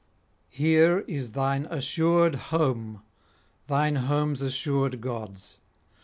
[0.49, 3.03] here is thine assured home,
[3.67, 5.59] thine home's assured gods.